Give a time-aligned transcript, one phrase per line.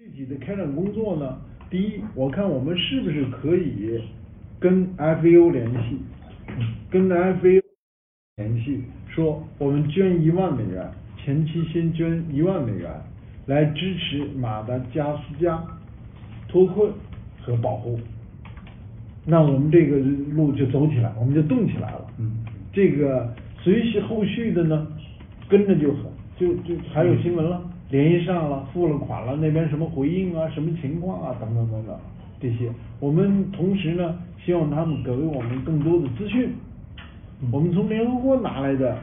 [0.00, 4.00] 具体的开展工作呢，第一，我看我们是不是可以
[4.58, 5.98] 跟 FAO 联系，
[6.90, 7.62] 跟 FAO
[8.36, 12.90] 联系，说我们捐一万美元，前期先捐一万美元，
[13.44, 15.62] 来支持马达加斯加
[16.48, 16.90] 脱困
[17.42, 18.00] 和保护。
[19.26, 22.06] 那我们这个路就走起来，我们就动起来了。
[22.18, 22.42] 嗯，
[22.72, 24.86] 这个随续后续的呢，
[25.46, 26.04] 跟着就很
[26.38, 31.98] 就就还有新闻了，联系上了，付了款了，那边什么回应啊，什么情况啊，等等等等
[32.40, 32.70] 这些。
[33.00, 36.50] 我们同时呢，希望他们给我们更多的资讯。
[37.52, 38.96] 我们从联合国拿来的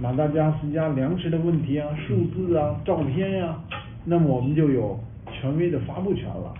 [0.00, 3.58] 马达加斯加粮食的问题啊、数字啊、照片呀、
[4.04, 4.98] 那么我们就有
[5.32, 6.54] 权威的发布权了。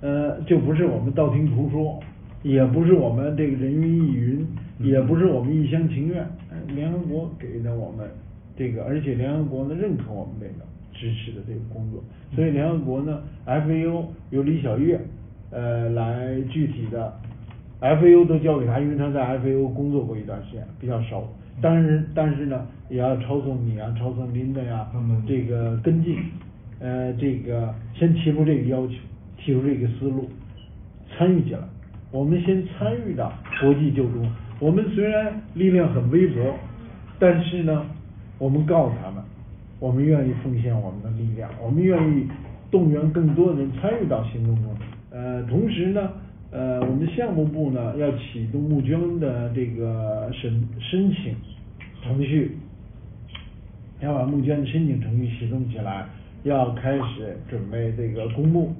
[0.00, 1.98] 呃，就不是我们道听途说，
[2.42, 4.46] 也不是我们这个人云亦云，
[4.80, 6.22] 也不是我们一厢情愿。
[6.50, 8.06] 呃联合国给的我们
[8.56, 10.64] 这个，而且联合国呢认可我们这个
[11.04, 12.02] 支持的这个工作，
[12.34, 14.98] 所以联合国呢，FAO 由李晓月
[15.50, 17.12] 呃来具体的
[17.80, 21.28] FAO 都交给他，因为他在 FAO 工作过一段时间，比较熟。
[21.60, 24.90] 但是但是呢，也要抄送你啊，抄送林的呀
[25.28, 26.16] 这个跟进，
[26.78, 28.94] 呃，这个先提出这个要求，
[29.36, 30.26] 提出这个思路，
[31.10, 31.58] 参与进来。
[32.10, 34.24] 我们先参与到国际救助。
[34.58, 36.54] 我们虽然力量很微薄，
[37.18, 37.84] 但是呢，
[38.38, 39.22] 我们告诉他们，
[39.84, 42.26] 我们愿意奉献我们的力量，我们愿意
[42.70, 44.74] 动员更多的人参与到行动中。
[45.10, 46.10] 呃，同时呢，
[46.50, 51.36] 呃，我们的项目部呢要启动募捐的这个申申请
[52.02, 52.56] 程序，
[54.00, 56.06] 要把募捐的申请程序启动起来，
[56.44, 58.74] 要开始准备这个公募。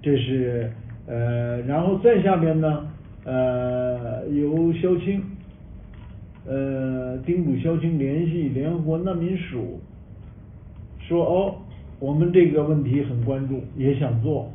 [0.00, 0.70] 这是
[1.08, 2.86] 呃，然后再下边呢，
[3.24, 5.20] 呃，由肖青，
[6.46, 9.80] 呃，叮嘱肖青联系联合国难民署，
[11.08, 11.54] 说哦，
[11.98, 14.52] 我们这个问题很关注，也想做，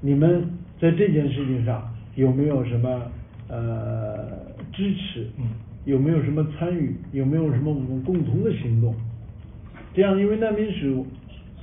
[0.00, 0.42] 你们
[0.80, 1.82] 在这件事情上
[2.14, 3.02] 有没有什么
[3.48, 4.28] 呃
[4.72, 5.26] 支持？
[5.38, 5.44] 嗯
[5.84, 6.94] 有没有什么参与？
[7.10, 8.94] 有没有什么我们共同的行动？
[9.92, 11.04] 这样，因为难民署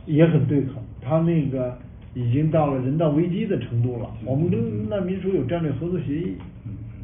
[0.06, 1.78] 也很对口，他那个
[2.14, 4.12] 已经到了人道危机的程度了。
[4.26, 6.36] 我们跟难民署有战略合作协议，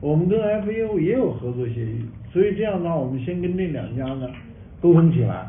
[0.01, 4.29] 我们跟 FAO 也有合作协议，所以这样的话，我们先跟这两家呢
[4.81, 5.47] 沟通起来，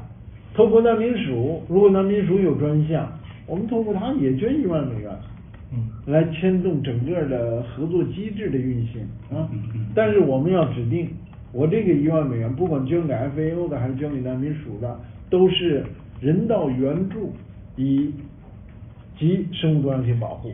[0.56, 3.06] 透过难民署，如果难民署有专项，
[3.46, 5.10] 我们透过它也捐一万美元。
[5.72, 9.50] 嗯来牵动整个的合作机制的运行啊。
[9.96, 11.10] 但是我们要指定，
[11.52, 15.84] 我这个一万美元，不管捐给 FAO 的还是捐给难民署的，都是
[16.20, 17.32] 人道援助
[17.74, 18.12] 以
[19.18, 20.52] 及生物多样性保护。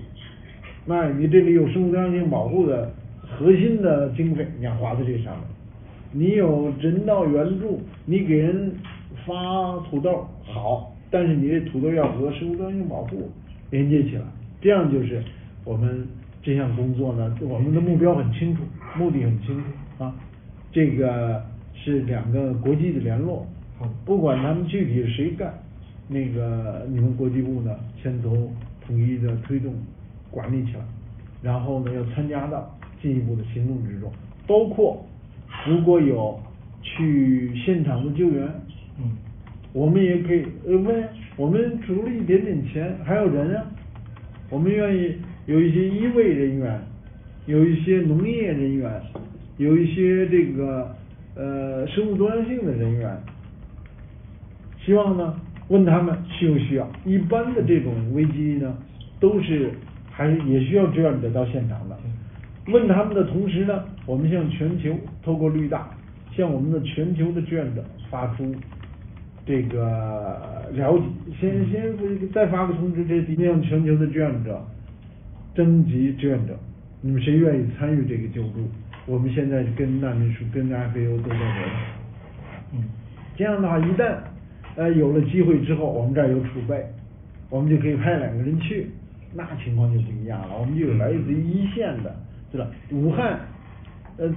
[0.87, 5.45] 那你这里有生物多样性保护的核心的经费，你要花在这上面。
[6.13, 8.73] 你有人道援助，你给人
[9.27, 13.31] 发土豆好，但是你这土豆要和生物多样性保护
[13.71, 14.23] 连接起来，
[14.61, 15.23] 这样就是
[15.65, 16.07] 我们
[16.43, 18.63] 这项工作呢，我们的目标很清楚，
[18.97, 20.15] 目的很清楚啊。
[20.71, 21.45] 这个
[21.75, 23.47] 是两个国际的联络，
[24.05, 25.53] 不管他们具体谁干，
[26.09, 28.51] 那个你们国际部呢牵头
[28.87, 29.75] 统一的推动
[30.31, 30.81] 管理起来，
[31.43, 34.11] 然后呢要参加到进一步的行动之中，
[34.47, 35.05] 包括
[35.67, 36.41] 如果有
[36.83, 38.49] 去现场的救援，
[38.99, 39.11] 嗯
[39.73, 43.65] 我们也可以呃问，我们除了一点点钱，还有人啊，
[44.51, 45.17] 我们愿意
[45.47, 46.79] 有一些医卫人员，
[47.47, 49.01] 有一些农业人员，
[49.57, 50.95] 有一些这个
[51.35, 53.17] 呃生物多样性的人员，
[54.85, 56.87] 希望呢问他们需不需要。
[57.07, 58.77] 一般的这种危机呢，
[59.19, 59.71] 都是
[60.11, 61.99] 还是也需要志愿者到现场的。
[62.69, 65.89] 问他们的同时呢，我们向全球透过绿大，
[66.37, 68.55] 向我们的全球的志愿者发出
[69.45, 71.05] 这个了解，
[71.41, 74.65] 先先再发个通知，这是向全球的志愿者
[75.55, 76.57] 征集志愿者，
[77.01, 78.69] 你们谁愿意参与这个救助？
[79.07, 81.75] 我们现在跟难民署、跟 FAO 都在联系。
[82.75, 82.85] 嗯
[83.35, 84.15] 这样的话，一旦
[84.77, 86.87] 呃有了机会之后，我们这儿有储备，
[87.51, 88.91] 我们就可以派两个人去，
[89.35, 90.57] 那情况就不一样了。
[90.57, 92.15] 我们就有来自于一线的，
[92.53, 92.69] 对吧？
[92.91, 93.41] 武汉，
[94.19, 94.33] 呃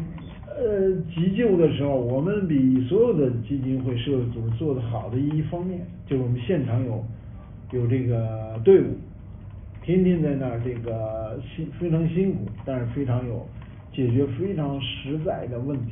[0.57, 7.03] 呃急救的时候，我们比所有的基金会、社会组织做的好的一方面，就是我们现场有
[7.71, 8.95] 有这个队伍，
[9.83, 13.45] 天天在那儿这个辛非常辛苦，但是非常有
[13.91, 15.91] 解决非常实在的问题。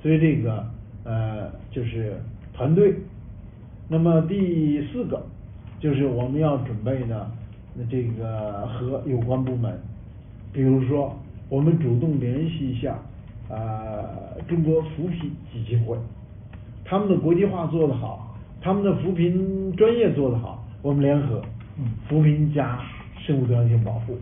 [0.00, 0.64] 所以这个
[1.04, 2.16] 呃就是
[2.52, 2.94] 团队。
[3.88, 5.26] 那么第四个
[5.80, 7.32] 就是我们要准备呢，
[7.74, 9.80] 那这个和有关部门，
[10.52, 11.18] 比如说
[11.48, 12.98] 我们主动联系一下
[13.48, 15.96] 呃中国扶贫基金会，
[16.84, 21.42] 他们的国际化做得好，他们的扶贫专业做得好，我们联合
[22.08, 22.80] 扶贫加
[23.18, 24.16] 生物多样性保护，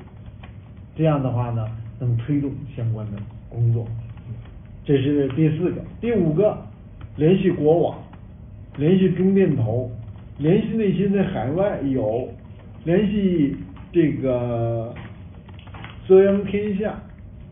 [0.94, 1.66] 这样的话呢，
[1.98, 3.18] 能推动相关的
[3.48, 3.86] 工作。
[4.84, 6.56] 这是第四个，第五个，
[7.16, 7.98] 联系国网，
[8.76, 9.90] 联系中电投，
[10.38, 12.28] 联系那些在海外有，
[12.84, 13.56] 联系
[13.92, 14.94] 这个
[16.06, 16.94] 泽阳天下，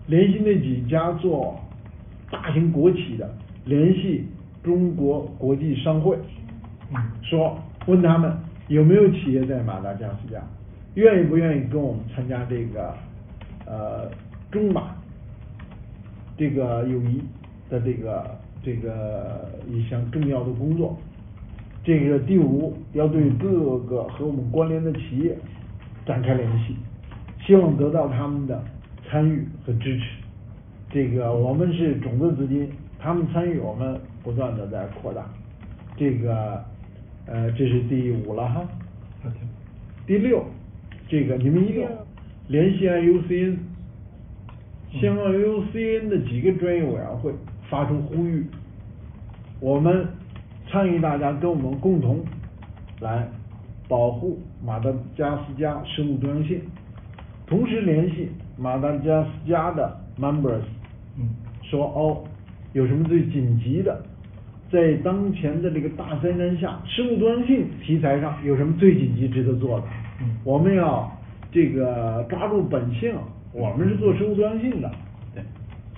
[0.06, 1.58] 联系那几家做
[2.34, 3.32] 大型国企的，
[3.64, 4.26] 联系
[4.64, 6.18] 中国国际商会，
[7.22, 8.36] 说问他们
[8.66, 10.42] 有没有企业在马达加斯加，
[10.94, 12.92] 愿意不愿意跟我们参加这个
[13.66, 14.10] 呃
[14.50, 14.96] 中马。
[16.36, 17.22] 这个友谊
[17.70, 20.98] 的这个这个一项重要的工作，
[21.84, 25.38] 这个第五要对各个和我们关联的企业
[26.04, 26.74] 展开联系，
[27.46, 28.60] 希望得到他们的
[29.08, 30.23] 参与和支持。
[30.94, 32.70] 这个我们是种子资金，
[33.00, 35.28] 他们参与我们不断的在扩大。
[35.96, 36.64] 这个
[37.26, 38.64] 呃这是第五了哈。
[40.06, 40.44] 第六，
[41.08, 41.88] 这个你们一定要
[42.46, 43.56] 联系 IUCN。
[45.00, 47.34] 向 IUCN 的几个专业委员会
[47.68, 48.46] 发出呼吁，
[49.58, 50.06] 我们
[50.68, 52.24] 倡议大家跟我们共同
[53.00, 53.28] 来
[53.88, 56.60] 保护马达加斯加生物多样性，
[57.44, 60.62] 同时联系马达加斯加的 members，
[61.62, 62.24] 说哦，
[62.72, 64.02] 有什么最紧急的，
[64.70, 69.86] 在当前的这个大灾难下，生物多样性题材上有什么最紧急值得做的，
[70.20, 71.10] 嗯我们要
[71.50, 73.14] 这个抓住本性。
[73.56, 74.90] 我们是做生物多样性的，
[75.32, 75.40] 对，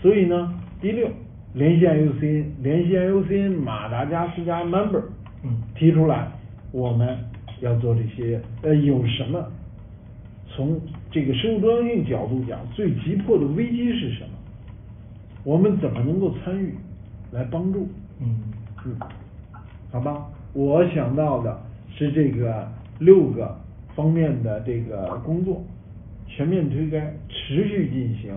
[0.03, 1.09] 所以呢，第六，
[1.55, 5.01] 联系 IUCN，联系 IUCN 马达加斯加 member，
[5.43, 6.29] 嗯，提出来，
[6.71, 7.17] 我们
[7.63, 9.43] 要做这些，呃，有什么？
[10.49, 10.79] 从
[11.11, 14.36] 这个生物多样性角度讲，最急迫的危机是什么？
[15.47, 16.75] 我们怎么能够参与
[17.31, 17.87] 来帮助？
[18.19, 18.37] 嗯
[18.85, 18.97] 嗯，
[19.93, 21.57] 好吧，我想到的
[21.89, 23.57] 是这个六个
[23.95, 25.63] 方面的这个工作。
[26.27, 28.37] 全面推开，持续进行，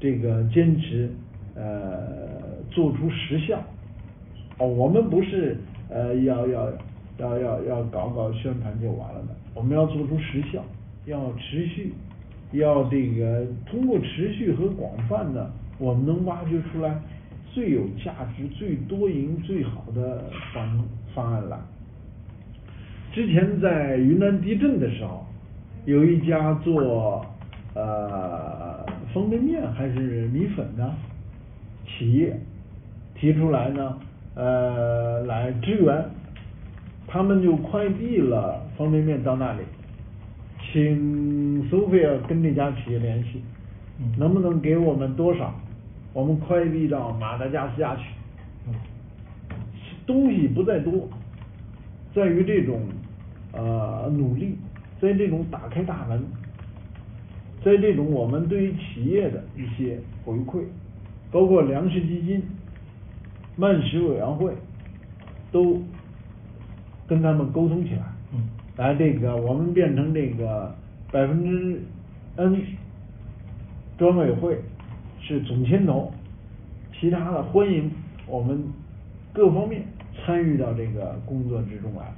[0.00, 1.08] 这个坚持，
[1.54, 3.62] 呃，做出实效。
[4.58, 5.56] 哦，我们不是
[5.88, 6.72] 呃要要
[7.18, 10.60] 要要要搞搞宣传就完了的，我们要做出实效，
[11.06, 11.92] 要持续，
[12.50, 17.00] 要这个通过持续和广泛的，我们能挖掘出来
[17.52, 20.84] 最有价值、最多赢、最好的方
[21.14, 21.58] 方案来。
[23.12, 25.24] 之前在云南地震的时候，
[25.84, 27.24] 有一家做。
[27.74, 28.84] 呃，
[29.14, 30.92] 方便面还是米粉的
[31.86, 32.36] 企业
[33.14, 33.96] 提出来呢，
[34.34, 36.04] 呃，来支援，
[37.06, 39.60] 他们就快递了方便面到那里，
[40.72, 43.42] 请苏菲亚跟这家企业联系，
[44.16, 45.54] 能不能给我们多少？
[46.18, 48.02] 我们快递到马达加斯加去。
[50.04, 51.08] 东西不在多，
[52.12, 52.80] 在于这种
[53.52, 54.58] 呃努力，
[55.00, 56.20] 在这种打开大门。
[57.64, 60.64] 在这种我们对于企业的一些回馈，
[61.30, 62.42] 包括粮食基金、
[63.54, 64.52] 慢食委员会，
[65.52, 65.80] 都
[67.06, 68.02] 跟他们沟通起来，
[68.76, 70.74] 来这个我们变成这个
[71.12, 71.80] 百分之
[72.34, 72.60] N
[73.96, 74.58] 专委会
[75.28, 76.10] 是总牵头，
[76.98, 77.90] 其他的欢迎
[78.26, 78.64] 我们
[79.34, 79.82] 各方面
[80.16, 82.10] 参与到这个工作之中来，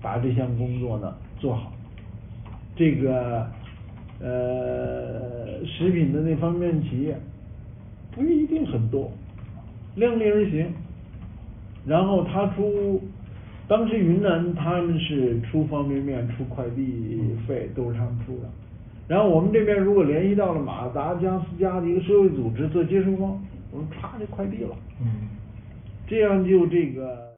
[0.00, 1.70] 把这项工作呢做好，
[2.74, 3.46] 这个。
[4.18, 7.14] 呃，食品的那方面企业
[8.12, 9.12] 不一定很多，
[9.96, 10.72] 量力而行。
[11.84, 13.02] 然后他出，
[13.68, 18.48] 当时云南他们是出方便面、出快递费都是他们出的。
[19.08, 24.76] 然后我们这边如果联系到了马达加斯加的一个社会组织做接收方，我们唰就快递了。
[25.00, 25.28] 嗯，
[26.08, 27.35] 这样就这个。